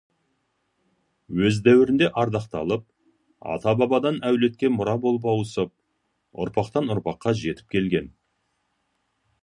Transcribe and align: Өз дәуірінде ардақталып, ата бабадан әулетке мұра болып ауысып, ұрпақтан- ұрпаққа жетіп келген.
Өз 1.49 1.59
дәуірінде 1.67 2.07
ардақталып, 2.21 2.87
ата 3.57 3.75
бабадан 3.83 4.19
әулетке 4.31 4.73
мұра 4.79 4.97
болып 5.07 5.29
ауысып, 5.35 5.73
ұрпақтан- 6.47 6.93
ұрпаққа 6.97 7.35
жетіп 7.45 7.73
келген. 7.77 8.13